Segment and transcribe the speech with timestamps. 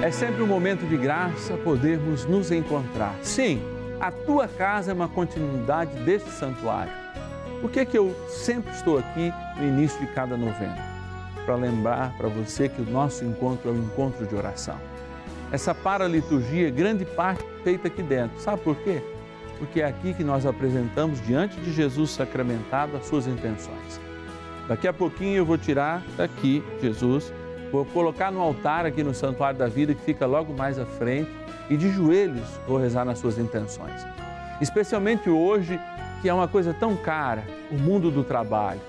[0.00, 3.16] É sempre um momento de graça podermos nos encontrar.
[3.20, 3.60] Sim,
[4.00, 6.92] a tua casa é uma continuidade deste santuário.
[7.60, 10.78] Por que, que eu sempre estou aqui no início de cada novena?
[11.44, 14.78] Para lembrar para você que o nosso encontro é um encontro de oração.
[15.50, 18.38] Essa paraliturgia, grande parte feita aqui dentro.
[18.40, 19.02] Sabe por quê?
[19.58, 24.00] Porque é aqui que nós apresentamos diante de Jesus sacramentado as suas intenções.
[24.68, 27.32] Daqui a pouquinho eu vou tirar daqui Jesus
[27.70, 31.30] Vou colocar no altar aqui no Santuário da Vida, que fica logo mais à frente,
[31.68, 34.06] e de joelhos vou rezar nas suas intenções.
[34.60, 35.78] Especialmente hoje,
[36.22, 38.80] que é uma coisa tão cara, o mundo do trabalho.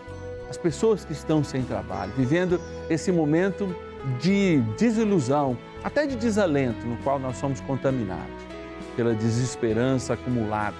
[0.50, 3.76] As pessoas que estão sem trabalho, vivendo esse momento
[4.20, 8.50] de desilusão, até de desalento, no qual nós somos contaminados
[8.96, 10.76] pela desesperança acumulada.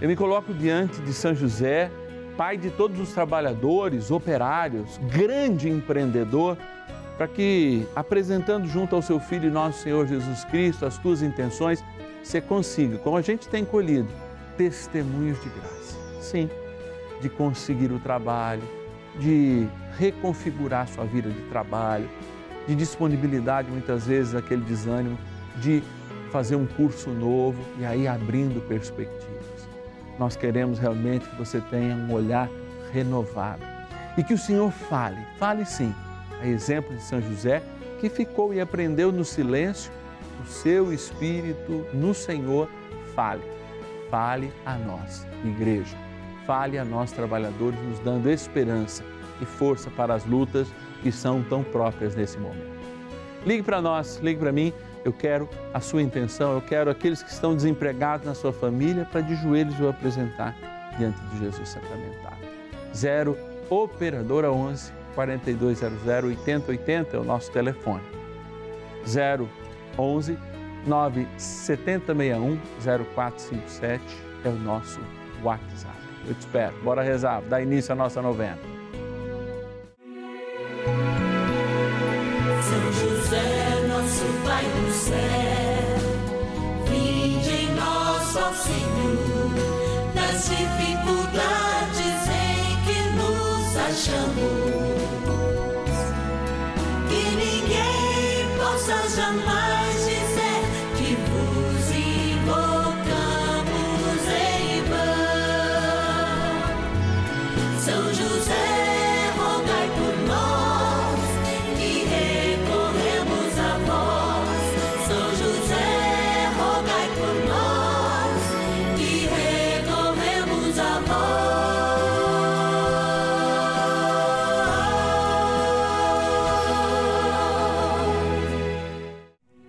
[0.00, 1.90] Eu me coloco diante de São José,
[2.38, 6.56] pai de todos os trabalhadores, operários, grande empreendedor
[7.16, 11.82] para que, apresentando junto ao seu Filho nosso Senhor Jesus Cristo as tuas intenções,
[12.22, 14.08] você consiga, como a gente tem colhido,
[14.56, 15.98] testemunhos de graça.
[16.20, 16.48] Sim,
[17.20, 18.62] de conseguir o trabalho,
[19.18, 19.66] de
[19.98, 22.08] reconfigurar sua vida de trabalho,
[22.68, 25.18] de disponibilidade, muitas vezes, aquele desânimo,
[25.56, 25.82] de
[26.30, 29.27] fazer um curso novo e aí abrindo perspectivas.
[30.18, 32.48] Nós queremos realmente que você tenha um olhar
[32.92, 33.62] renovado
[34.16, 35.94] e que o Senhor fale, fale sim
[36.40, 37.62] a exemplo de São José,
[38.00, 39.92] que ficou e aprendeu no silêncio,
[40.42, 42.68] o seu espírito no Senhor
[43.14, 43.42] fale.
[44.10, 45.96] Fale a nós, igreja.
[46.46, 49.04] Fale a nós, trabalhadores, nos dando esperança
[49.40, 50.68] e força para as lutas
[51.02, 52.78] que são tão próprias nesse momento.
[53.44, 54.72] Ligue para nós, ligue para mim.
[55.04, 59.20] Eu quero a sua intenção, eu quero aqueles que estão desempregados na sua família para
[59.20, 60.54] de joelhos eu apresentar
[60.98, 62.36] diante de Jesus sacramentado.
[62.94, 63.36] Zero
[63.70, 68.02] Operadora 11 4200 8080 é o nosso telefone.
[69.96, 70.38] 011
[70.86, 72.58] 97061
[73.14, 74.02] 0457
[74.44, 75.00] é o nosso
[75.42, 75.96] WhatsApp.
[76.26, 76.74] Eu te espero.
[76.82, 78.77] Bora rezar, dá início à nossa novena.
[85.08, 85.98] Céu,
[86.92, 89.50] em nós, ó Senhor,
[90.14, 94.57] das dificuldades em que nos achamos.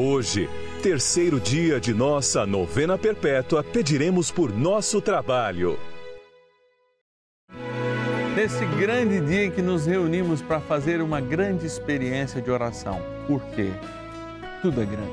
[0.00, 0.48] Hoje,
[0.80, 5.76] terceiro dia de nossa novena perpétua, pediremos por nosso trabalho.
[8.36, 13.02] Nesse grande dia em que nos reunimos para fazer uma grande experiência de oração.
[13.26, 13.72] Por quê?
[14.62, 15.10] Tudo é grande.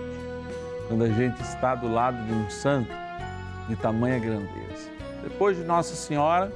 [0.87, 2.91] Quando a gente está do lado de um santo
[3.67, 4.91] de tamanha grandeza.
[5.23, 6.53] Depois de Nossa Senhora,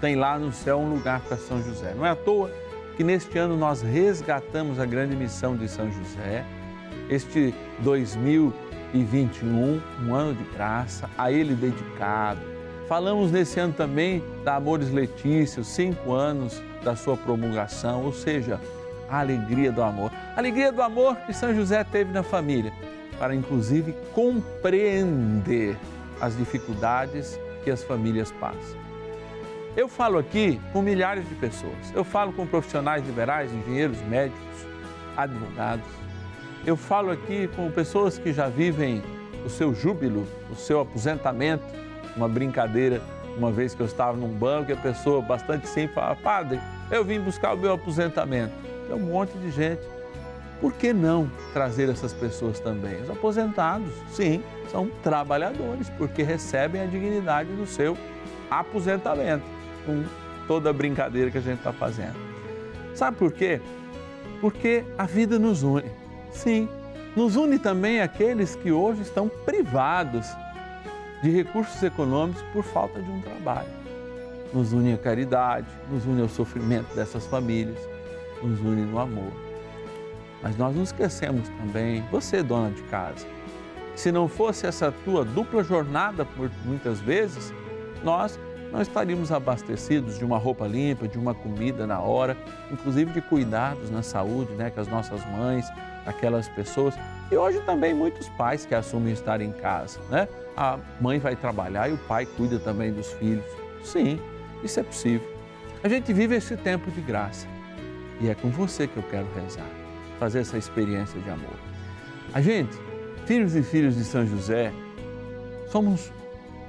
[0.00, 1.92] tem lá no céu um lugar para São José.
[1.94, 2.50] Não é à toa
[2.96, 6.42] que neste ano nós resgatamos a grande missão de São José
[7.08, 12.40] este 2021, um ano de graça, a Ele dedicado.
[12.88, 18.60] Falamos nesse ano também da Amores Letícia, os cinco anos da sua promulgação, ou seja,
[19.08, 20.10] a alegria do amor.
[20.34, 22.72] A alegria do amor que São José teve na família,
[23.18, 25.76] para inclusive compreender
[26.20, 28.86] as dificuldades que as famílias passam.
[29.76, 31.92] Eu falo aqui com milhares de pessoas.
[31.94, 34.40] Eu falo com profissionais liberais, engenheiros, médicos,
[35.16, 36.05] advogados
[36.66, 39.00] eu falo aqui com pessoas que já vivem
[39.44, 41.62] o seu júbilo, o seu aposentamento.
[42.16, 43.00] Uma brincadeira,
[43.36, 46.60] uma vez que eu estava num banco e a pessoa bastante simples falava: Padre,
[46.90, 48.52] eu vim buscar o meu aposentamento.
[48.88, 49.82] Tem um monte de gente.
[50.60, 53.00] Por que não trazer essas pessoas também?
[53.02, 57.96] Os aposentados, sim, são trabalhadores, porque recebem a dignidade do seu
[58.50, 59.44] aposentamento,
[59.84, 60.02] com
[60.48, 62.16] toda a brincadeira que a gente está fazendo.
[62.94, 63.60] Sabe por quê?
[64.40, 66.05] Porque a vida nos une.
[66.30, 66.68] Sim,
[67.16, 70.26] nos une também aqueles que hoje estão privados
[71.22, 73.68] de recursos econômicos por falta de um trabalho.
[74.52, 77.78] Nos une a caridade, nos une ao sofrimento dessas famílias,
[78.42, 79.32] nos une no amor.
[80.42, 83.26] Mas nós não esquecemos também, você, dona de casa,
[83.96, 87.52] se não fosse essa tua dupla jornada, por muitas vezes,
[88.04, 88.38] nós
[88.72, 92.36] não estaríamos abastecidos de uma roupa limpa, de uma comida na hora,
[92.70, 95.66] inclusive de cuidados na saúde, né, com as nossas mães,
[96.04, 96.94] aquelas pessoas.
[97.30, 100.28] E hoje também muitos pais que assumem estar em casa, né?
[100.56, 103.44] A mãe vai trabalhar e o pai cuida também dos filhos.
[103.82, 104.20] Sim,
[104.62, 105.26] isso é possível.
[105.82, 107.46] A gente vive esse tempo de graça
[108.20, 109.68] e é com você que eu quero rezar,
[110.18, 111.56] fazer essa experiência de amor.
[112.32, 112.76] A gente,
[113.26, 114.72] filhos e filhas de São José,
[115.68, 116.12] somos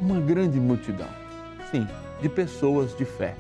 [0.02, 1.27] uma grande multidão
[1.72, 1.88] sim,
[2.22, 3.36] de pessoas de fé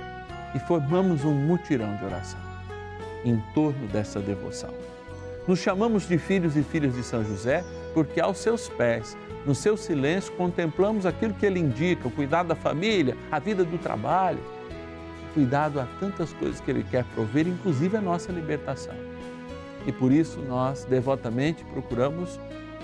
[0.56, 2.39] e formamos um mutirão de oração
[3.25, 4.74] em torno dessa devoção.
[5.47, 7.63] Nos chamamos de filhos e filhas de São José
[7.94, 12.56] porque aos seus pés, no seu silêncio, contemplamos aquilo que ele indica, o cuidado da
[12.56, 14.39] família, a vida do trabalho,
[15.33, 18.95] cuidado a tantas coisas que ele quer prover, inclusive a nossa libertação.
[19.85, 22.39] E por isso nós devotamente procuramos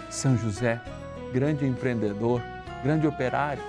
[0.10, 0.81] São José,
[1.34, 2.42] grande empreendedor,
[2.81, 3.62] grande operário,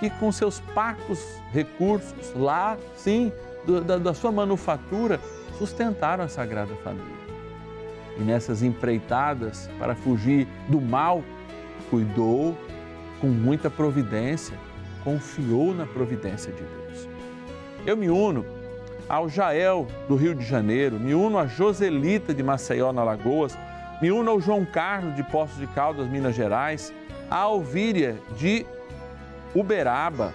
[0.00, 3.32] que com seus parcos recursos lá, sim,
[3.64, 5.20] do, da, da sua manufatura,
[5.58, 7.14] sustentaram a Sagrada Família.
[8.18, 11.22] E nessas empreitadas para fugir do mal,
[11.90, 12.56] cuidou
[13.20, 14.56] com muita providência,
[15.02, 17.08] confiou na providência de Deus.
[17.86, 18.44] Eu me uno
[19.08, 23.56] ao Jael do Rio de Janeiro, me uno a Joselita de Maceió, na Lagoas,
[24.00, 26.92] me uno ao João Carlos de Poços de Caldas, Minas Gerais,
[27.30, 28.66] a Alvíria de
[29.54, 30.32] Uberaba.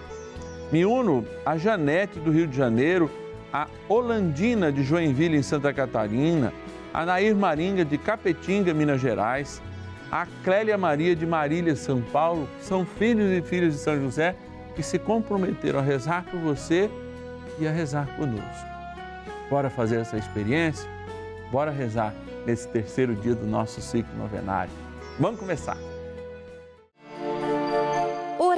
[0.72, 3.10] Me uno a Janete do Rio de Janeiro,
[3.52, 6.52] a Holandina de Joinville, em Santa Catarina,
[6.94, 9.60] a Nair Maringa de Capetinga, Minas Gerais,
[10.10, 14.34] a Clélia Maria de Marília, São Paulo, que são filhos e filhas de São José,
[14.74, 16.90] que se comprometeram a rezar por você
[17.58, 18.70] e a rezar conosco.
[19.48, 20.88] Bora fazer essa experiência?
[21.50, 22.14] Bora rezar
[22.46, 24.72] nesse terceiro dia do nosso ciclo novenário.
[25.18, 25.99] Vamos começar!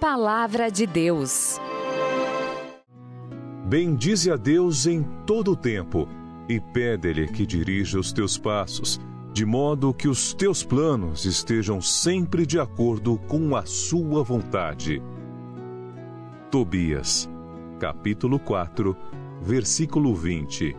[0.00, 1.58] Palavra de Deus.
[3.64, 6.06] Bendize a Deus em todo o tempo
[6.48, 9.00] e pede-lhe que dirija os teus passos
[9.32, 15.02] de modo que os teus planos estejam sempre de acordo com a sua vontade.
[16.50, 17.28] Tobias,
[17.78, 18.96] capítulo 4,
[19.42, 20.74] versículo 20.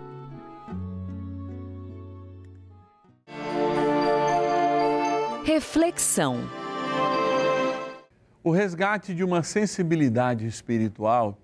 [5.43, 6.66] Reflexão.
[8.47, 11.37] O resgate de uma sensibilidade espiritual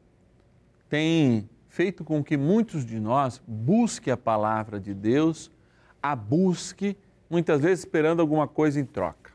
[0.88, 5.52] tem feito com que muitos de nós busquem a palavra de Deus
[6.02, 6.96] a busque,
[7.30, 9.34] muitas vezes esperando alguma coisa em troca.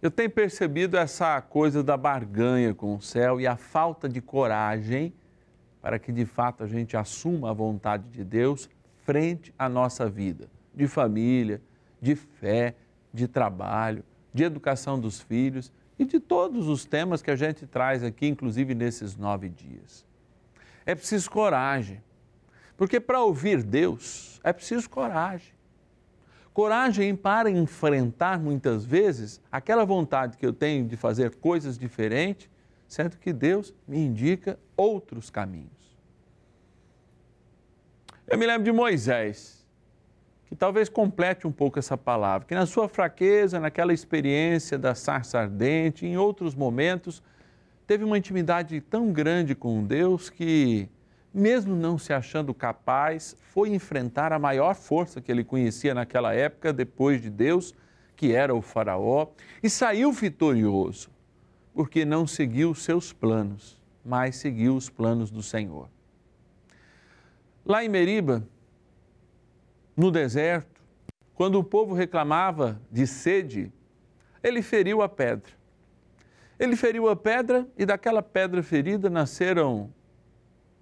[0.00, 5.12] Eu tenho percebido essa coisa da barganha com o céu e a falta de coragem
[5.82, 8.70] para que de fato a gente assuma a vontade de Deus
[9.02, 11.60] frente à nossa vida, de família,
[12.00, 12.76] de fé,
[13.12, 18.02] de trabalho, de educação dos filhos e de todos os temas que a gente traz
[18.02, 20.04] aqui, inclusive nesses nove dias.
[20.84, 22.02] É preciso coragem,
[22.76, 25.54] porque para ouvir Deus, é preciso coragem.
[26.52, 32.48] Coragem para enfrentar muitas vezes aquela vontade que eu tenho de fazer coisas diferentes,
[32.86, 35.98] sendo que Deus me indica outros caminhos.
[38.26, 39.63] Eu me lembro de Moisés,
[40.46, 45.38] que talvez complete um pouco essa palavra, que na sua fraqueza, naquela experiência da sarça
[45.38, 47.22] ardente, em outros momentos,
[47.86, 50.88] teve uma intimidade tão grande com Deus que
[51.34, 56.72] mesmo não se achando capaz, foi enfrentar a maior força que ele conhecia naquela época,
[56.72, 57.74] depois de Deus,
[58.14, 59.26] que era o Faraó,
[59.60, 61.10] e saiu vitorioso,
[61.74, 65.88] porque não seguiu os seus planos, mas seguiu os planos do Senhor.
[67.66, 68.46] Lá em Meriba,
[69.96, 70.82] no deserto,
[71.34, 73.72] quando o povo reclamava de sede,
[74.42, 75.52] ele feriu a pedra.
[76.58, 79.92] Ele feriu a pedra e daquela pedra ferida nasceram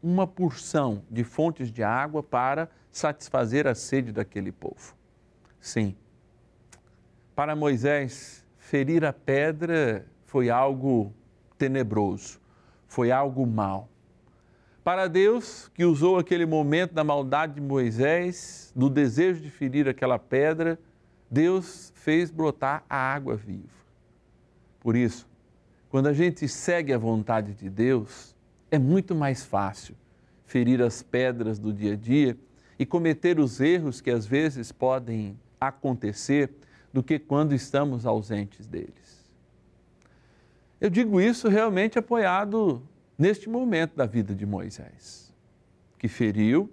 [0.02, 4.94] uma porção de fontes de água para satisfazer a sede daquele povo.
[5.60, 5.96] Sim.
[7.34, 11.14] Para Moisés, ferir a pedra foi algo
[11.56, 12.40] tenebroso,
[12.86, 13.88] foi algo mal.
[14.84, 20.18] Para Deus, que usou aquele momento da maldade de Moisés, do desejo de ferir aquela
[20.18, 20.78] pedra,
[21.30, 23.68] Deus fez brotar a água viva.
[24.80, 25.28] Por isso,
[25.88, 28.34] quando a gente segue a vontade de Deus,
[28.70, 29.94] é muito mais fácil
[30.44, 32.36] ferir as pedras do dia a dia
[32.76, 36.50] e cometer os erros que às vezes podem acontecer
[36.92, 39.22] do que quando estamos ausentes deles.
[40.80, 42.82] Eu digo isso realmente apoiado
[43.22, 45.32] neste momento da vida de Moisés,
[45.96, 46.68] que feriu,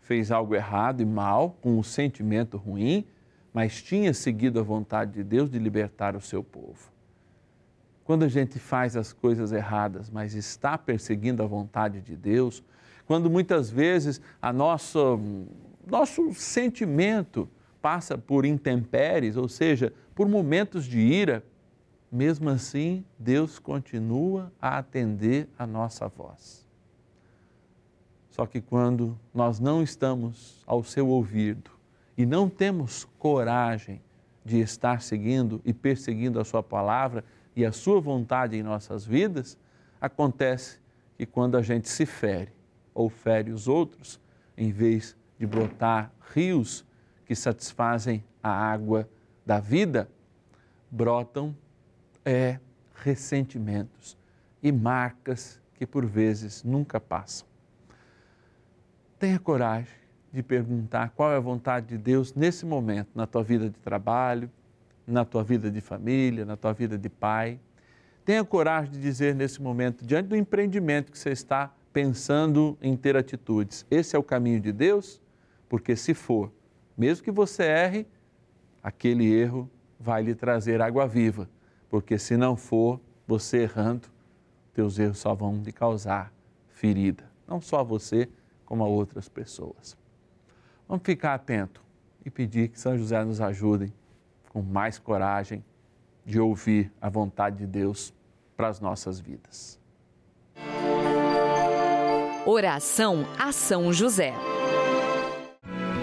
[0.00, 3.06] fez algo errado e mal, com um sentimento ruim,
[3.52, 6.90] mas tinha seguido a vontade de Deus de libertar o seu povo.
[8.02, 12.60] Quando a gente faz as coisas erradas, mas está perseguindo a vontade de Deus,
[13.06, 14.98] quando muitas vezes a nossa,
[15.86, 17.48] nosso sentimento
[17.80, 21.44] passa por intempéries, ou seja, por momentos de ira,
[22.14, 26.64] mesmo assim, Deus continua a atender a nossa voz.
[28.30, 31.70] Só que quando nós não estamos ao seu ouvido
[32.16, 34.00] e não temos coragem
[34.44, 37.24] de estar seguindo e perseguindo a sua palavra,
[37.56, 39.56] e a sua vontade em nossas vidas,
[40.00, 40.80] acontece
[41.16, 42.52] que quando a gente se fere
[42.92, 44.20] ou fere os outros,
[44.56, 46.84] em vez de brotar rios
[47.24, 49.08] que satisfazem a água
[49.46, 50.08] da vida,
[50.90, 51.56] brotam
[52.24, 52.58] é,
[52.94, 54.16] ressentimentos
[54.62, 57.46] e marcas que por vezes nunca passam.
[59.18, 59.92] Tenha coragem
[60.32, 64.50] de perguntar qual é a vontade de Deus nesse momento na tua vida de trabalho,
[65.06, 67.60] na tua vida de família, na tua vida de pai.
[68.24, 73.16] Tenha coragem de dizer nesse momento, diante do empreendimento que você está pensando em ter
[73.16, 75.22] atitudes, esse é o caminho de Deus?
[75.68, 76.50] Porque se for,
[76.96, 78.06] mesmo que você erre,
[78.82, 81.48] aquele erro vai lhe trazer água viva,
[81.94, 84.08] porque se não for, você errando,
[84.72, 86.32] teus erros só vão lhe causar
[86.66, 88.28] ferida, não só a você,
[88.66, 89.96] como a outras pessoas.
[90.88, 91.80] Vamos ficar atento
[92.26, 93.94] e pedir que São José nos ajude
[94.48, 95.64] com mais coragem
[96.26, 98.12] de ouvir a vontade de Deus
[98.56, 99.78] para as nossas vidas.
[102.44, 104.34] Oração a São José.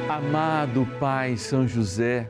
[0.09, 2.29] Amado Pai São José,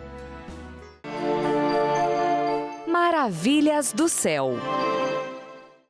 [3.03, 4.51] Maravilhas do céu.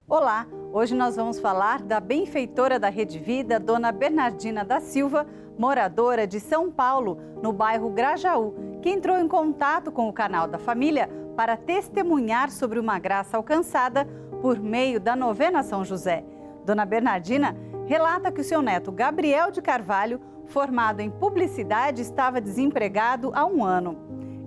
[0.08, 5.28] Olá, hoje nós vamos falar da benfeitora da Rede Vida, Dona Bernardina da Silva,
[5.58, 10.58] moradora de São Paulo, no bairro Grajaú, que entrou em contato com o canal da
[10.58, 14.06] família para testemunhar sobre uma graça alcançada
[14.42, 16.24] por meio da novena São José.
[16.66, 23.34] Dona Bernardina relata que o seu neto Gabriel de Carvalho, formado em publicidade, estava desempregado
[23.36, 23.98] há um ano.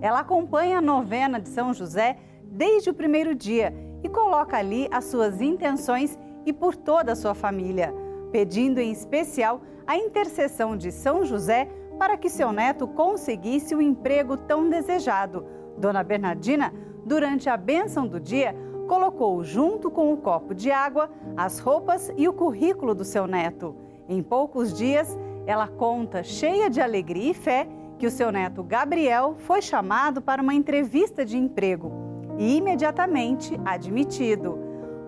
[0.01, 2.17] Ela acompanha a novena de São José
[2.55, 7.35] desde o primeiro dia e coloca ali as suas intenções e por toda a sua
[7.35, 7.93] família,
[8.31, 11.67] pedindo em especial a intercessão de São José
[11.99, 15.45] para que seu neto conseguisse o emprego tão desejado.
[15.77, 16.73] Dona Bernardina,
[17.05, 18.55] durante a bênção do dia,
[18.87, 23.75] colocou junto com o copo de água as roupas e o currículo do seu neto.
[24.07, 29.35] Em poucos dias, ela conta, cheia de alegria e fé, que o seu neto Gabriel
[29.39, 34.59] foi chamado para uma entrevista de emprego e imediatamente admitido.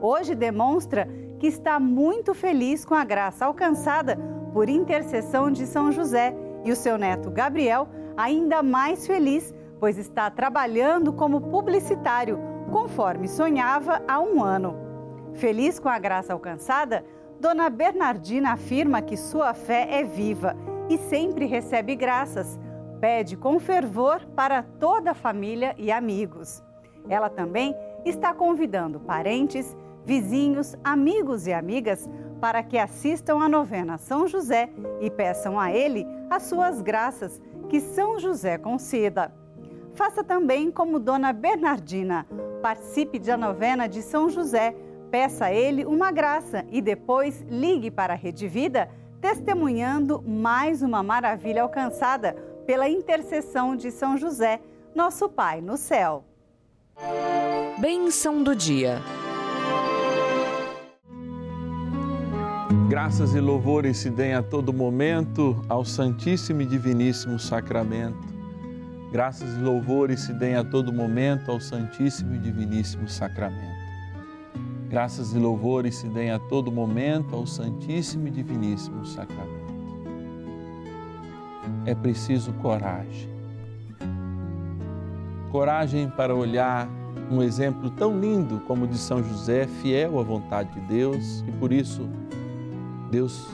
[0.02, 1.08] Hoje demonstra
[1.40, 4.18] que está muito feliz com a graça alcançada
[4.54, 10.30] por intercessão de São José e o seu neto Gabriel ainda mais feliz, pois está
[10.30, 12.40] trabalhando como publicitário,
[12.72, 14.76] conforme sonhava há um ano.
[15.34, 17.06] Feliz com a graça alcançada,
[17.40, 20.56] Dona Bernardina afirma que sua fé é viva
[20.90, 22.60] e sempre recebe graças.
[23.00, 26.67] Pede com fervor para toda a família e amigos.
[27.10, 34.28] Ela também está convidando parentes, vizinhos, amigos e amigas para que assistam à novena São
[34.28, 34.70] José
[35.02, 39.34] e peçam a ele as suas graças que São José conceda.
[39.94, 42.26] Faça também como Dona Bernardina,
[42.62, 44.76] participe da novena de São José,
[45.10, 48.90] peça a ele uma graça e depois ligue para a Rede Vida,
[49.20, 52.34] testemunhando mais uma maravilha alcançada
[52.66, 54.62] pela intercessão de São José,
[54.94, 56.27] nosso Pai no céu.
[57.80, 59.00] Bênção do dia.
[62.90, 68.18] Graças e louvores se deem a todo momento ao Santíssimo e Diviníssimo Sacramento.
[69.12, 73.78] Graças e louvores se deem a todo momento ao Santíssimo e Diviníssimo Sacramento.
[74.90, 79.68] Graças e louvores se deem a todo momento ao Santíssimo e Diviníssimo Sacramento.
[81.86, 83.37] É preciso coragem.
[85.52, 86.90] Coragem para olhar
[87.32, 91.52] um exemplo tão lindo como o de São José, fiel à vontade de Deus e
[91.54, 92.08] por isso
[93.10, 93.48] Deus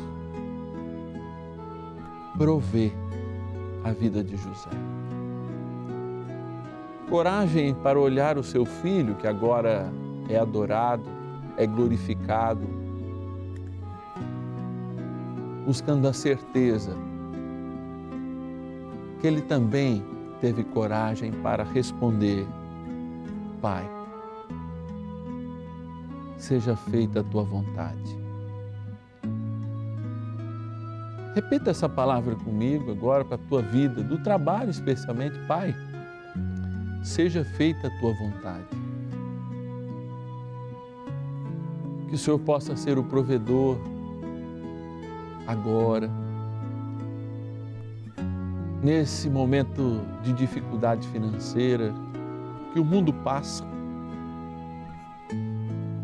[2.37, 2.91] provê
[3.83, 4.69] a vida de José.
[7.09, 9.91] Coragem para olhar o seu filho, que agora
[10.27, 11.03] é adorado,
[11.57, 12.67] é glorificado,
[15.65, 16.95] buscando a certeza
[19.19, 20.03] que ele também
[20.43, 22.45] teve coragem para responder:
[23.61, 23.89] Pai,
[26.37, 28.21] seja feita a tua vontade.
[31.33, 35.73] Repita essa palavra comigo agora para a tua vida, do trabalho especialmente, Pai.
[37.01, 38.67] Seja feita a tua vontade.
[42.09, 43.77] Que o Senhor possa ser o provedor
[45.47, 46.22] agora
[48.83, 51.93] nesse momento de dificuldade financeira
[52.73, 53.63] que o mundo passa.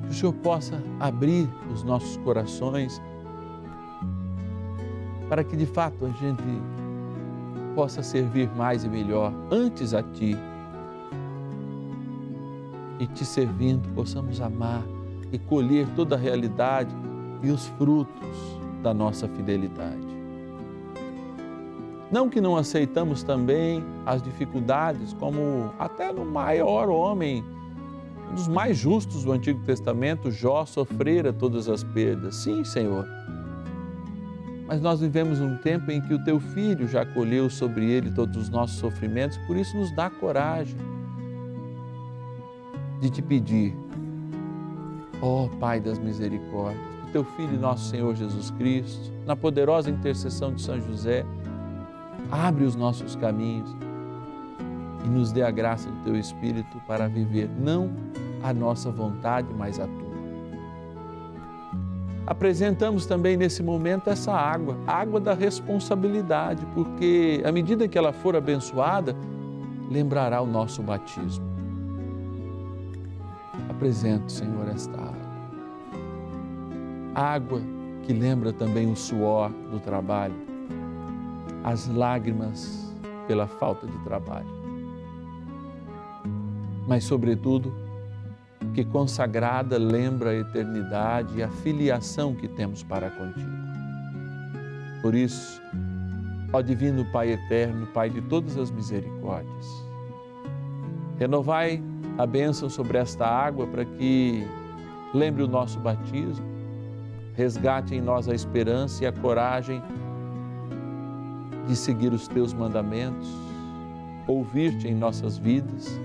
[0.04, 3.02] Que o Senhor possa abrir os nossos corações
[5.28, 6.44] para que de fato a gente
[7.76, 10.36] possa servir mais e melhor antes a Ti.
[12.98, 14.84] E te servindo, possamos amar
[15.32, 16.94] e colher toda a realidade
[17.44, 20.09] e os frutos da nossa fidelidade.
[22.12, 27.44] Não que não aceitamos também as dificuldades, como até no maior homem,
[28.32, 32.36] um dos mais justos do Antigo Testamento, Jó sofrera todas as perdas.
[32.36, 33.06] Sim, Senhor
[34.70, 38.38] mas nós vivemos um tempo em que o teu filho já colheu sobre ele todos
[38.38, 40.78] os nossos sofrimentos, por isso nos dá coragem
[43.02, 43.76] de te pedir,
[45.20, 50.54] ó oh, Pai das misericórdias, que teu filho nosso Senhor Jesus Cristo, na poderosa intercessão
[50.54, 51.26] de São José,
[52.32, 53.76] abre os nossos caminhos
[55.06, 57.92] e nos dê a graça do teu Espírito para viver não
[58.44, 60.10] a nossa vontade, mas a tua
[62.30, 68.36] apresentamos também nesse momento essa água, água da responsabilidade, porque à medida que ela for
[68.36, 69.16] abençoada,
[69.90, 71.44] lembrará o nosso batismo.
[73.68, 75.30] Apresento, Senhor, esta água.
[77.16, 77.62] Água
[78.04, 80.36] que lembra também o suor do trabalho,
[81.64, 82.94] as lágrimas
[83.28, 84.48] pela falta de trabalho.
[86.88, 87.72] Mas, sobretudo,
[88.74, 93.60] que consagrada lembra a eternidade e a filiação que temos para contigo.
[95.02, 95.62] Por isso,
[96.52, 99.66] ó Divino Pai Eterno, Pai de todas as misericórdias,
[101.18, 101.82] renovai
[102.18, 104.46] a bênção sobre esta água para que
[105.14, 106.46] lembre o nosso batismo,
[107.36, 109.82] resgate em nós a esperança e a coragem
[111.70, 113.30] de seguir os teus mandamentos,
[114.28, 115.98] ouvir-te em nossas vidas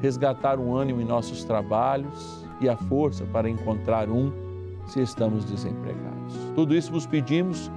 [0.00, 4.32] resgatar um ânimo em nossos trabalhos e a força para encontrar um
[4.86, 6.34] se estamos desempregados.
[6.54, 7.70] Tudo isso vos pedimos,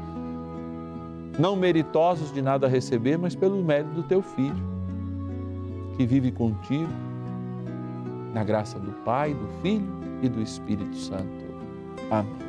[1.40, 4.70] não meritosos de nada receber, mas pelo mérito do teu Filho,
[5.98, 6.92] que vive contigo,
[8.34, 9.90] na graça do Pai, do Filho
[10.22, 11.46] e do Espírito Santo.
[12.12, 12.49] Amém.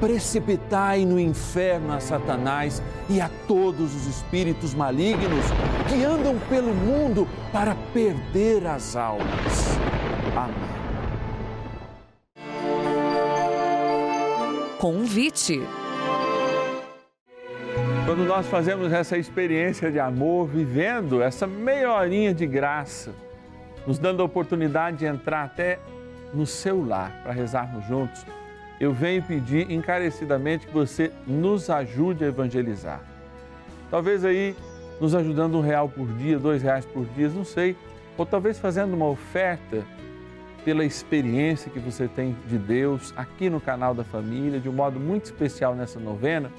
[0.00, 5.44] precipitai no inferno a Satanás e a todos os espíritos malignos
[5.88, 9.78] que andam pelo mundo para perder as almas.
[10.36, 10.76] Amém.
[14.78, 15.60] Convite.
[18.04, 23.12] Quando nós fazemos essa experiência de amor, vivendo essa meia horinha de graça,
[23.86, 25.78] nos dando a oportunidade de entrar até
[26.32, 28.24] no seu lar para rezarmos juntos
[28.78, 33.00] eu venho pedir encarecidamente que você nos ajude a evangelizar.
[33.90, 34.54] Talvez aí
[35.00, 37.76] nos ajudando um real por dia, dois reais por dia, não sei.
[38.18, 39.84] Ou talvez fazendo uma oferta
[40.64, 44.98] pela experiência que você tem de Deus aqui no canal da família, de um modo
[44.98, 46.50] muito especial nessa novena,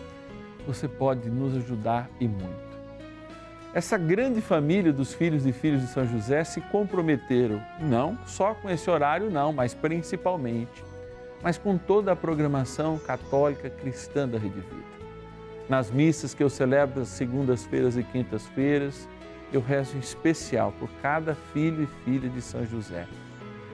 [0.65, 2.67] você pode nos ajudar e muito.
[3.73, 8.69] Essa grande família dos filhos e filhas de São José se comprometeram, não só com
[8.69, 10.86] esse horário, não, mas principalmente
[11.41, 14.97] mas com toda a programação católica cristã da Rede Vida.
[15.69, 19.07] Nas missas que eu celebro às segundas-feiras e quintas-feiras,
[19.51, 23.05] eu rezo em especial por cada filho e filha de São José,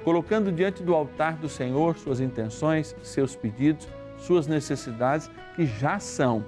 [0.04, 6.44] colocando diante do altar do Senhor suas intenções, seus pedidos, suas necessidades que já são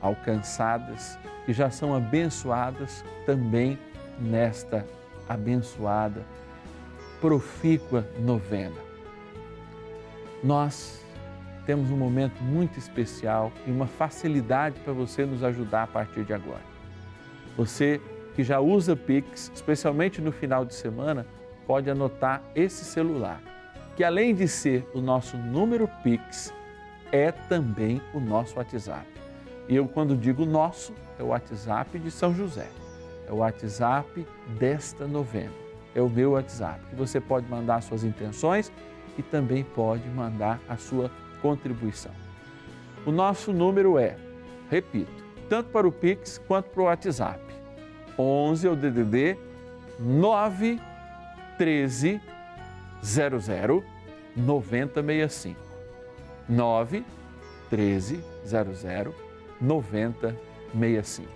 [0.00, 3.78] alcançadas, que já são abençoadas também
[4.18, 4.86] nesta
[5.28, 6.22] abençoada,
[7.20, 8.89] profícua novena
[10.42, 11.04] nós
[11.66, 16.32] temos um momento muito especial e uma facilidade para você nos ajudar a partir de
[16.32, 16.62] agora.
[17.56, 18.00] Você
[18.34, 21.26] que já usa Pix, especialmente no final de semana,
[21.66, 23.40] pode anotar esse celular,
[23.96, 26.52] que além de ser o nosso número Pix,
[27.12, 29.06] é também o nosso WhatsApp.
[29.68, 32.68] E eu, quando digo nosso, é o WhatsApp de São José.
[33.28, 34.26] É o WhatsApp
[34.58, 35.52] desta novena.
[35.94, 38.72] É o meu WhatsApp, que você pode mandar suas intenções
[39.20, 42.12] e também pode mandar a sua contribuição.
[43.06, 44.16] O nosso número é,
[44.70, 45.12] repito,
[45.48, 47.40] tanto para o Pix quanto para o WhatsApp.
[48.18, 49.38] 11 é o DDD
[49.98, 50.80] 9
[51.56, 52.20] 13
[53.02, 53.84] 00
[54.36, 55.60] 9065.
[56.48, 57.04] 9
[57.68, 59.14] 13 00
[59.60, 61.28] 9065.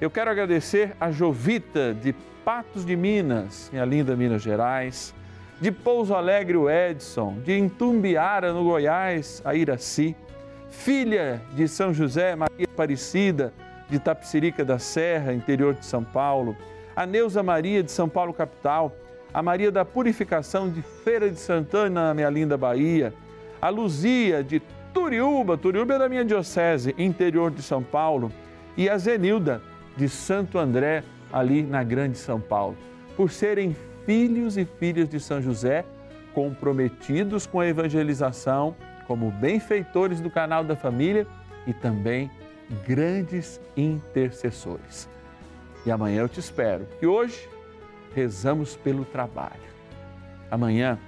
[0.00, 2.12] Eu quero agradecer a Jovita de
[2.44, 5.14] Patos de Minas, minha linda Minas Gerais,
[5.60, 10.16] de Pouso Alegre o Edson, de Intumbiara no Goiás, a Iraci,
[10.70, 13.52] filha de São José Maria Aparecida,
[13.88, 16.56] de Tapsirica da Serra, interior de São Paulo,
[16.96, 18.96] a Neuza Maria de São Paulo capital,
[19.34, 23.12] a Maria da Purificação de Feira de Santana, na minha linda Bahia,
[23.60, 24.62] a Luzia de
[24.94, 28.32] Turiúba, Turiúba é da minha diocese, interior de São Paulo,
[28.76, 29.60] e a Zenilda
[29.94, 32.76] de Santo André, ali na Grande São Paulo,
[33.16, 35.84] por serem filhos e filhas de São José,
[36.34, 41.26] comprometidos com a evangelização, como benfeitores do canal da família
[41.66, 42.30] e também
[42.86, 45.08] grandes intercessores.
[45.84, 47.48] E amanhã eu te espero, que hoje
[48.14, 49.70] rezamos pelo trabalho.
[50.50, 50.98] Amanhã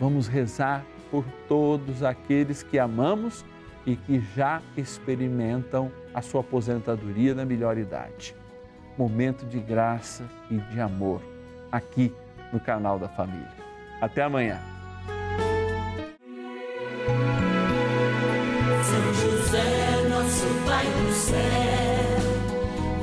[0.00, 3.44] vamos rezar por todos aqueles que amamos
[3.84, 8.34] e que já experimentam a sua aposentadoria na melhor idade.
[8.98, 11.20] Momento de graça e de amor
[11.70, 12.12] aqui
[12.52, 13.48] no canal da família.
[14.00, 14.60] Até amanhã.
[18.82, 22.18] São José, nosso Pai do céu,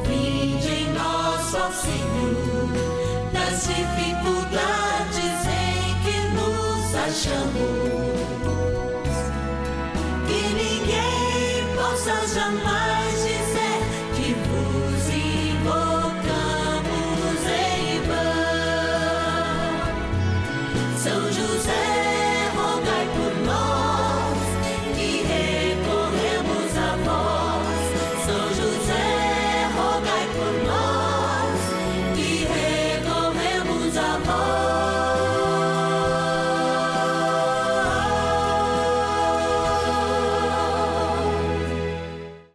[0.07, 2.69] vinde em nós, ó Senhor,
[3.33, 7.93] nas dificuldades em que nos achamos.
[10.27, 12.82] Que ninguém possa jamais